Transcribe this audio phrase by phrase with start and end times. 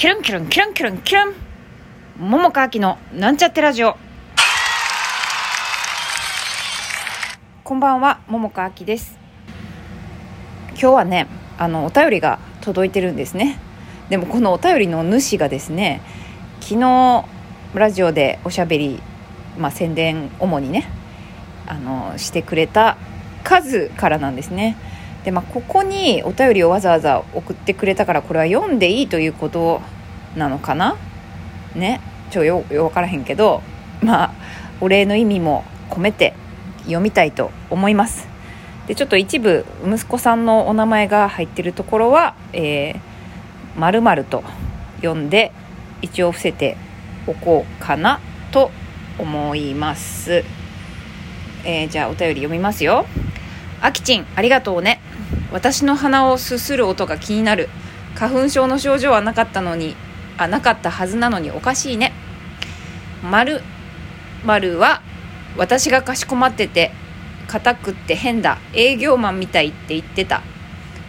[0.00, 1.34] キュルンキュルンキュルンキュルンキュルン。
[2.16, 3.98] 桃川きのなんちゃってラジオ。
[7.62, 9.18] こんばんは桃川きです。
[10.70, 11.26] 今日はね
[11.58, 13.58] あのお便りが届いてるんですね。
[14.08, 16.00] でもこのお便りの主がですね
[16.62, 17.26] 昨日
[17.74, 19.02] ラジオでおしゃべり、
[19.58, 20.90] まあ、宣伝主にね
[21.66, 22.96] あのしてくれた
[23.44, 24.78] 数からなんですね。
[25.24, 29.82] でまあここにお便りをわざわざ送ってくれたからこれは読んでいいということ
[30.36, 30.96] なのかな？
[31.74, 32.00] ね。
[32.30, 33.60] ちょよよ分からへんけど
[34.02, 34.34] まあ
[34.80, 36.34] お礼の意味も込めて
[36.84, 38.28] 読みたいと思います。
[38.86, 44.44] でちょっと一部息子さんのお名前が入ってるところは「えー、〇〇と
[45.02, 45.52] 読んで
[46.02, 46.76] 一応伏せて
[47.26, 48.20] おこうかな
[48.52, 48.70] と
[49.18, 50.44] 思います、
[51.64, 53.06] えー、じゃあお便り読みますよ。
[53.82, 55.00] あきちんありがとうね。
[55.52, 57.68] 私の鼻をすする音が気になる。
[58.14, 59.96] 花粉症の症状はなかったのに
[60.36, 62.12] あなかったはずなのにおかしいね。
[63.22, 63.62] 丸
[64.44, 65.02] 丸は
[65.56, 66.92] 私がかしこまってて
[67.46, 68.58] 硬くって変だ。
[68.74, 70.42] 営業マンみたいって言ってた。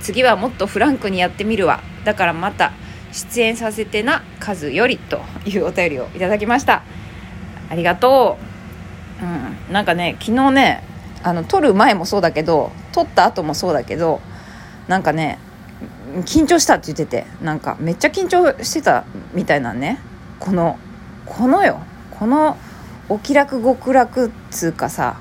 [0.00, 1.80] 次はもっとフランクにやってみるわ。
[2.04, 2.72] だからまた
[3.12, 6.82] 出演させてな数よりというお便りをいただきました。
[7.68, 8.38] ありがと
[9.20, 9.24] う。
[9.24, 9.26] う
[9.68, 10.82] んなんかね昨日ね
[11.22, 14.20] あの撮る前もそうだけど撮った後もそうだけど
[14.88, 15.38] なんかね
[16.24, 20.00] 緊張したって言っててなんかめっちゃ緊張してたみたいなね。
[20.38, 20.78] この
[21.26, 21.80] このよ。
[22.18, 22.56] この
[23.08, 25.16] お気楽極楽っつうかさ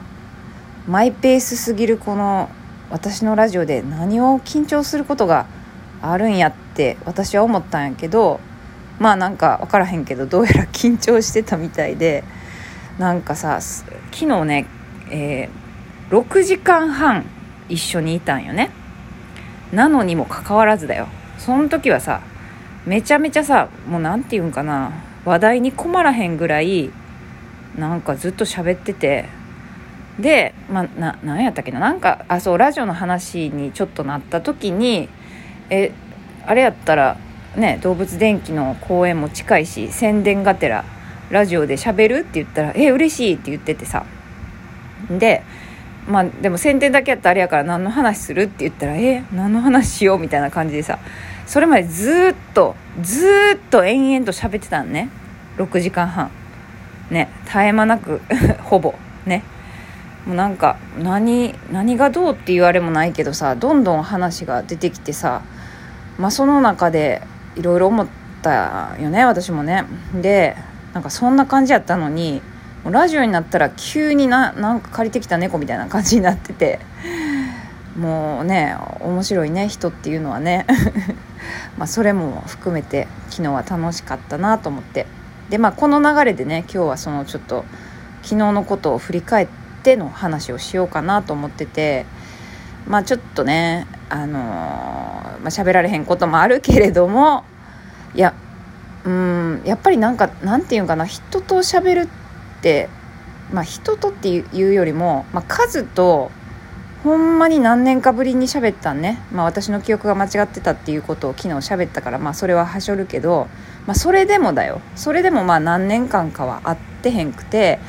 [0.88, 2.50] マイペースすぎるこの
[2.89, 5.47] 私のラジオで何を緊張することが
[6.02, 8.39] あるんやって私は思ったんやけど
[9.00, 12.23] まあなんか分からへんけどどうやら緊張してたみたいで
[12.97, 14.67] なんかさ昨日ね、
[15.09, 15.69] えー、
[16.09, 17.25] 6時間半
[17.69, 18.71] 一緒にいたんよね。
[19.71, 21.07] なのにもかかわらずだよ。
[21.38, 22.21] その時はさ
[22.85, 24.91] めちゃめちゃさもう何て言うんかな
[25.25, 26.89] 話題に困らへんぐらい
[27.77, 29.25] なんかずっと喋ってて。
[30.19, 35.08] でまあな何やったっけななんかあそうラジオの話にちょっとなった時に
[35.69, 35.93] え
[36.45, 37.17] あれやったら
[37.55, 40.83] ね動物電気の公演も近いし宣伝がてら
[41.30, 44.05] ラジオで喋るって言ったら「え嬉しい」って言っててさ。
[45.09, 45.42] で
[46.09, 50.97] まあでも宣伝だけやったらあれやから何の話するって言ったらえ何の話しようみたいな感じでさ
[51.45, 55.09] それまでずっとずっと延々と喋ってたんね。
[55.58, 56.31] 6時間半。
[57.11, 57.30] ね。
[57.45, 58.21] 絶え間なく
[58.65, 58.95] ほぼ。
[59.25, 59.43] ね。
[60.25, 65.42] もうなんか何何がどうっていうあれもないけどさどんどん話が出てきてさ
[66.17, 67.21] まあその中で
[67.55, 68.08] いろいろ思っ
[68.42, 69.86] たよね私もね。
[70.14, 70.55] で
[70.93, 72.42] なんかそんな感じやったのに
[72.86, 76.80] ラジオになったら急にななんか借りてきた猫みたいな感じになってて。
[78.00, 80.66] もうね面白いね人っていうのはね。
[81.78, 85.06] まあそれも含めて昨日は楽しかったなと思って。
[85.50, 87.66] でまあこの流れでね今日はそのちょっと
[88.22, 89.48] 昨日のことを振り返っ
[89.84, 92.06] ての話をしようかなと思ってて。
[92.88, 97.44] まあちょっとねあのー、まあ、喋られへんこともあるけれども
[98.16, 98.34] いや
[99.04, 102.18] うんやっぱりなんかなんていうかな人と喋るって
[103.52, 106.31] まあ人とっていうよりも、まあ、数と
[107.03, 113.48] ほんまに何年かぶりに喋ったんね、まあ、私の記憶が間違ってたっていうことを昨日喋ったから、まあ、それははしょるけど、
[113.87, 114.81] まあ、それでもだよ。
[114.95, 117.80] それでもまあ何年間かは会ってへんくて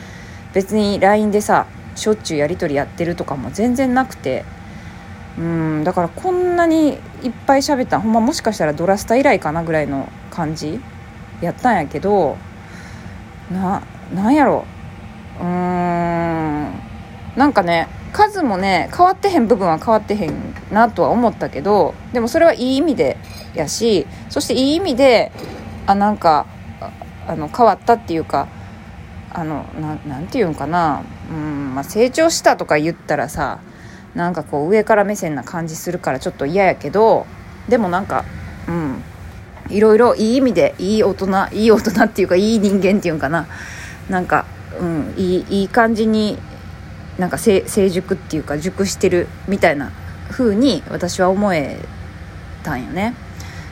[0.54, 1.66] 別に LINE でさ
[1.96, 4.44] しょっちゅうやり取りやってるとかも全然なくて。
[5.38, 10.80] うんだからこんなにいっぱい喋ったほんまもしかしたらドラスタ以来かなぐらいの感じ
[11.40, 12.36] やったんやけど
[13.50, 13.82] な
[14.14, 14.64] なんやろ？
[15.40, 16.80] うーん。
[17.36, 23.16] なんかね数もね変わってへん部分は変わってへんなとは思ったけどでもそれはいい意味で
[23.54, 25.30] やしそしていい意味で
[25.86, 26.46] あなんか
[27.28, 28.48] あの変わったっていうか
[29.32, 33.60] あのななんていうんかな、うんまあ、成長したとか言ったらさ
[34.16, 37.26] なんかこう上から目線な感じするからちょっと嫌やけど
[37.68, 38.24] でもなんか
[38.66, 39.04] うん。
[39.70, 43.46] いろいろいい意味でいい大人いい大人っていうかいい人間っていうんかな。
[44.08, 44.44] なんか、
[44.80, 46.38] うん、いいいい感じに
[47.18, 49.92] なんか成熟っていうか熟してるみたいな
[50.30, 51.78] 風に私は思え
[52.62, 53.14] たんよね。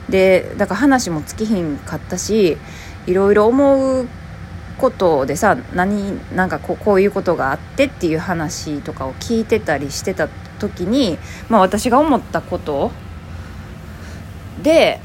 [0.09, 2.57] でだから話も尽きひんかったし
[3.05, 4.07] いろいろ思う
[4.77, 10.29] ことでさ何なんかこうこういうことがあってっていう話とかを聞いてたりしてた
[10.59, 11.17] 時に、
[11.49, 12.91] まあ、私が思ったこと
[14.61, 14.99] で、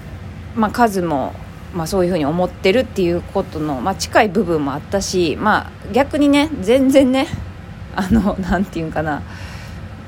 [0.55, 1.35] まあ、数も
[1.75, 7.27] まあ、そういうふうに思ってるっていうことの、まあ、近い部分もあったし、まあ、逆にね全然ね
[7.97, 9.23] あのなんて言うんかな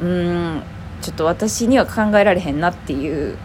[0.00, 0.62] うん
[1.02, 3.36] ちょっと私には考えられへんなっていう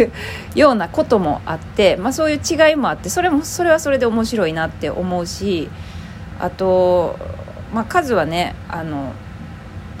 [0.54, 5.68] ようなこともあって、まあ、そういう違いもあってそれもそれはそれで面白いなって思うし
[6.40, 7.16] あと、
[7.74, 9.12] まあ、数はねあの、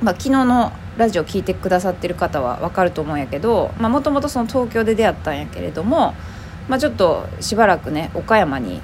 [0.02, 6.14] まあ、昨日のラジオ聞いてくださってる方は分かると思うんやけどもともと東京で出会ったんやけれども、
[6.68, 8.80] まあ、ちょっとしばらくね岡山に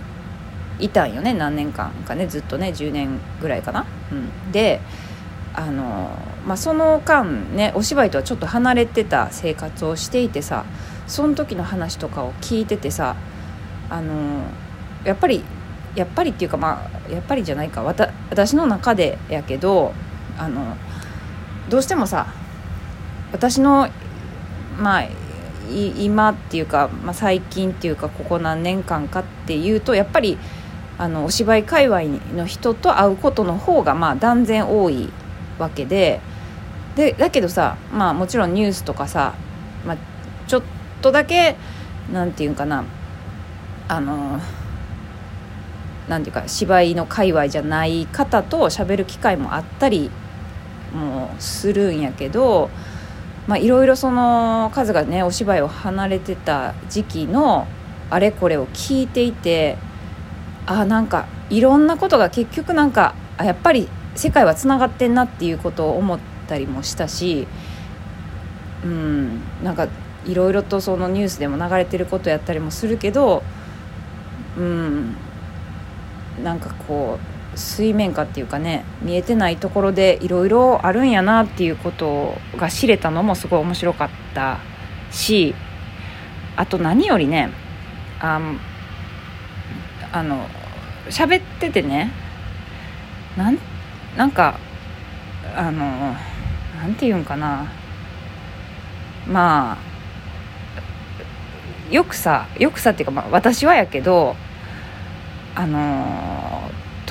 [0.78, 3.86] いたんよね何年間かねずっとね10年ぐらいかな。
[4.10, 4.80] うん、で
[5.54, 6.10] あの、
[6.46, 10.64] まあ、その間ねお芝居とはちょっと離れてた生活をしていてさ
[11.06, 13.16] その時の話とかを聞いててさ
[13.90, 14.44] あの
[15.04, 15.44] やっぱり
[15.94, 19.92] やっぱりっていうかまあやっぱりじゃないか私の中でやけど
[20.38, 20.76] あの
[21.68, 22.32] どうしてもさ
[23.32, 23.88] 私の
[24.78, 25.08] まあ
[25.70, 30.38] 今っていうか、まあ、最近っていうかここ何年間かっていうとやっぱり
[30.98, 32.02] あのお芝居界隈
[32.36, 35.08] の人と会うことの方がまあ断然多い
[35.58, 36.20] わけで
[36.96, 39.34] でだけどさまあもちろんニュースとかさ、
[39.86, 39.96] まあ、
[40.46, 40.62] ちょっ
[41.00, 41.56] とだけ
[42.12, 42.84] なんていうかな
[43.88, 44.40] あの
[46.08, 50.10] なんていうか芝居の界隈じゃない方と喋る機会もあったり
[50.92, 52.70] もするんやけど
[53.46, 57.66] まあいろいろその数がねお芝居を離れてた時期の
[58.10, 59.78] あれこれを聞いていて
[60.66, 67.48] あなんかいろんなことが結局なんかあやっぱり世界はつながってんなっていうことを思ったりもしたし
[68.84, 69.88] うんなんか
[70.26, 73.42] いろいろとそのニュースでも流れてることやったりもするけど
[74.56, 75.16] うん
[76.42, 84.58] なんかこう水面下っていうかね見えてないところでいろいろあるんやなっていうことが知れたのもすごい面白かった
[85.10, 85.54] し
[86.56, 87.50] あと何よりね
[88.20, 88.40] あ
[90.12, 90.46] あの
[91.08, 92.10] 喋っててね
[93.36, 93.58] なん
[94.16, 94.58] なんか
[95.56, 96.14] あの
[96.76, 97.82] なんて言うんかな。
[99.26, 99.78] ま
[101.90, 104.34] あよくさよくさっていうか、まあ、私はやけど
[105.54, 106.51] あの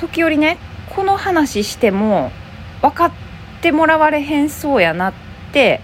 [0.02, 0.58] 時折ね
[0.94, 2.30] この話しても
[2.80, 3.12] 分かっ
[3.62, 5.12] てもらわれへんそうやなっ
[5.52, 5.80] て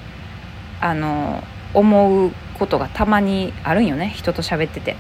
[0.81, 1.43] あの
[1.75, 4.97] 思うことがたまにあるんよね人と喋ってて。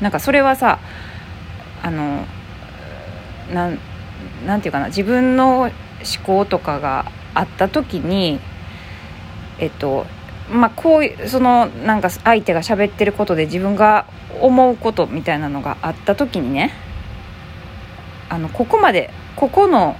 [0.00, 0.78] なんかそれはさ
[1.82, 2.24] あの
[3.52, 3.70] な
[4.46, 5.72] なんていうかな自分の思
[6.24, 8.40] 考とかがあった時に
[9.58, 10.06] えっと
[10.50, 14.06] まあこういうそのなんか相手が喋ってることで自分が
[14.40, 16.72] 思うことみたいなのがあった時にね
[18.30, 19.96] あのここまでここの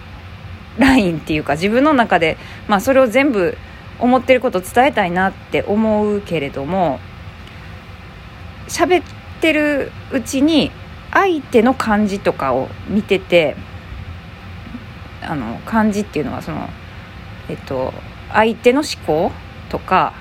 [0.78, 2.38] ラインっていうか自分の中で、
[2.68, 3.58] まあ、それを全部
[3.98, 6.98] 思ってること伝えたいなって思うけれども
[8.68, 9.04] 喋っ
[9.40, 10.70] てるうちに
[11.12, 13.56] 相手の感じとかを見てて
[15.22, 16.68] あの感じっていうのはその
[17.48, 17.92] えっと
[18.32, 19.32] 相手の思考
[19.68, 20.14] とか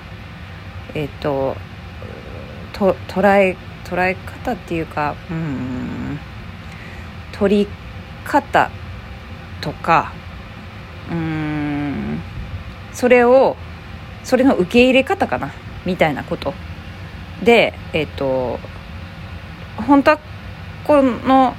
[0.94, 1.56] えっと
[2.72, 6.18] と捉え捉え方っていうかうん
[7.32, 7.68] 取り
[8.30, 8.70] 方
[9.60, 10.12] とか
[11.10, 12.20] うーん
[12.92, 13.56] それを
[14.22, 15.50] それの受け入れ方かな
[15.84, 16.54] みたいなこと。
[17.42, 18.60] でえっと
[19.76, 20.18] 本当は
[20.84, 21.54] この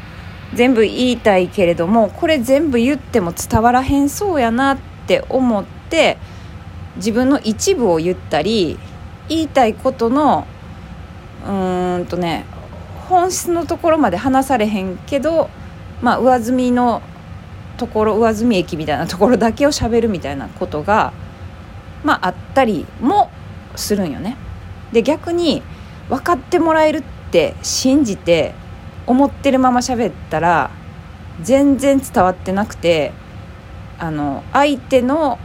[0.53, 4.77] 全部言いたいけれどもこれ全部言っても伝わらへんそうやなっ
[5.07, 6.18] て思って
[6.97, 8.77] 自分の一部を言ったり
[9.27, 10.45] 言いたいことの
[11.45, 12.45] うーんとね
[13.09, 15.49] 本質のところまで話されへんけど、
[16.02, 17.02] まあ、上積みの
[17.78, 21.14] ところ上積み駅みたいなところだけをしゃべるみたいなことが、
[22.04, 23.30] まあ、あったりも
[23.76, 24.38] するんよね。
[24.92, 25.64] で逆に
[26.10, 28.54] 分かってもらえるって信じて
[29.08, 30.72] 思ってるまま喋ったら
[31.42, 33.14] 全然伝わってなくて
[33.98, 35.40] あの相手の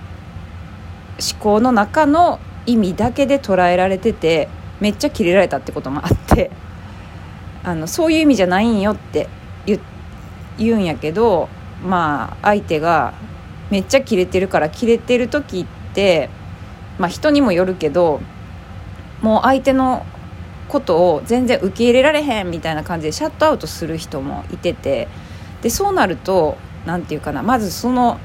[1.19, 4.49] 思考の中の意味だけで捉えられてて
[4.81, 6.51] めっちゃキレられたってこともあって
[7.65, 9.29] あのそういう意味じゃないんよって
[9.65, 9.96] 言って
[10.59, 11.49] 言うんやけど
[11.85, 13.15] まあ相手が
[13.71, 16.31] めっちゃキレてるからキレてる時って
[16.99, 18.21] まあ人にもよるけど
[19.23, 20.05] もう相手の
[20.69, 25.09] ことを全然受け入れられへんみたいな感じでシャットアウトする人もいてて
[25.63, 28.19] でそうなると何て言うかなまずその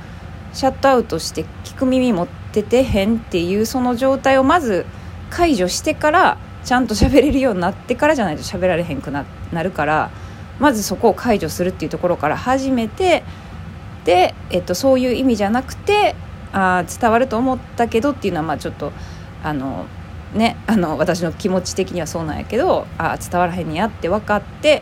[0.53, 4.85] シャットアウトして聞く耳持っててへんっていうその状態をまず
[5.29, 10.11] 解除してからちゃんと喋れるようになってからじゃないと喋られへんくななるから
[10.59, 13.23] まずそこを解除するっていうところから始めて
[14.05, 16.15] で、えっと、そういう意味じゃなくて
[16.53, 18.91] あ伝わると思ったけどっていうのはまあちょっと
[19.43, 19.85] あの
[20.33, 24.81] ね、あの私の気持ち的にはそうなんやけどあ伝わらへんにやって分かって、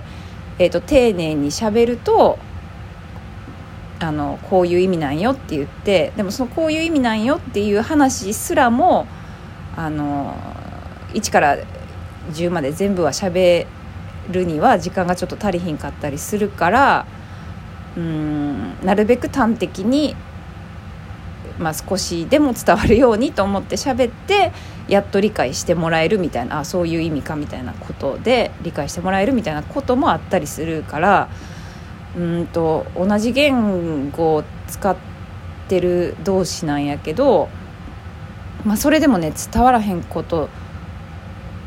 [0.60, 2.38] えーと、丁寧にしゃべると
[4.00, 9.08] あのこういう意味なんよって言ってでもそのこういう意味なんよっていう話すらも
[9.76, 10.36] あの
[11.14, 11.58] 1から
[12.32, 13.66] 10まで全部は喋
[14.30, 17.06] るには時間がちょっと足りひんかったりするから
[17.98, 20.16] うんなるべく端的に、
[21.58, 24.52] まあ、少しでも伝わるようにと思って喋って
[24.88, 31.30] やっと理解してもらえるみたいなあそういう意味かみたいなことで理解してもらえるみたいなこともあったりするから
[32.18, 34.96] うんと同じ言語を使っ
[35.68, 37.50] てる同士なんやけど、
[38.66, 40.50] まあ、それでもね伝わらへんことっ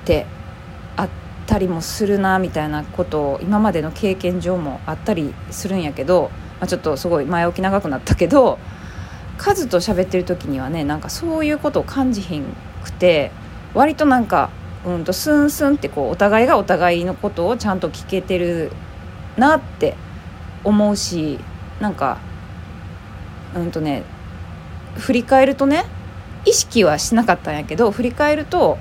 [0.04, 0.41] てあっ
[1.52, 8.58] たりもするなみたいなことを今までの経験上もあったりするんやけど、まあ、ちょっとすごい前置き長くなったけど
[9.36, 12.44] カズと喋ってる時にはねなんかそういうことを感じひん
[12.82, 13.32] くて
[13.74, 14.50] 割となんか、
[14.86, 18.72] うんとスンスンってこうお互いがお互いのことをちゃんと聞けてる
[19.36, 19.94] なって
[20.64, 21.38] 思うし
[21.80, 22.18] なんか
[23.54, 24.04] うんとね
[24.96, 25.84] 振り返るとね
[26.46, 28.78] 意識はしなかったんやけど振り返ると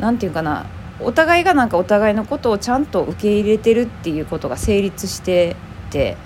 [0.00, 0.66] 何て言うかな
[1.02, 5.56] お互いがなんかお互いのことをちゃんと受け入れてるっていうことが成立して
[5.90, 6.16] て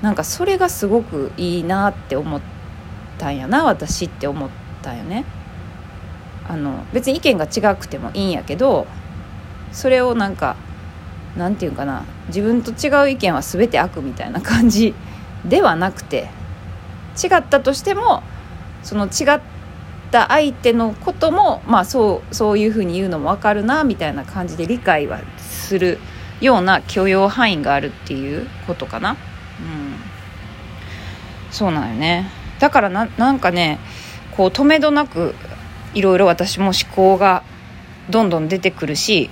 [0.00, 2.40] なんかそれがすごくいいなって思っ
[3.18, 4.50] たんやな私って思っ
[4.82, 5.24] たよね。
[6.48, 8.86] あの別に意見が違くてもいいんやけど
[9.70, 10.56] それをなんか
[11.36, 14.92] なんていうかな自分と違う意見は全て悪みたいな感じ
[15.44, 16.28] ではなくて
[17.22, 18.22] 違ったとしても
[18.82, 19.38] その違
[20.12, 25.98] った相手のこともまあそうそういうふうに言うのも分かるなみたいな感じで理解はする
[26.42, 29.12] ような許容範囲があるっていうことかな。
[29.12, 29.16] うん、
[31.50, 32.28] そうなんよね。
[32.58, 33.78] だからななんかね
[34.36, 35.34] こう止めどなく
[35.94, 37.42] いろいろ私も思考が
[38.10, 39.30] どんどん出てくるし、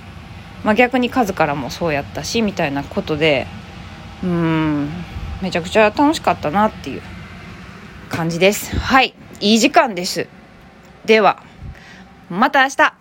[0.63, 3.45] まあ、逆に数からもそうやったしみたいなことで
[4.23, 4.89] うん。
[5.41, 7.01] めちゃくちゃ楽しかったなっていう
[8.09, 8.77] 感じです。
[8.77, 9.15] はい。
[9.39, 10.27] いい時間です。
[11.05, 11.43] では
[12.29, 13.00] また明日。